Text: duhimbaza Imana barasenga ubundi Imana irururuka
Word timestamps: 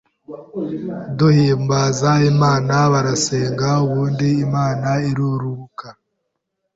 duhimbaza 1.17 2.11
Imana 2.31 2.75
barasenga 2.93 3.67
ubundi 3.85 4.27
Imana 4.45 4.89
irururuka 5.09 5.87